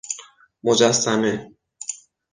مجسمه 0.63 1.51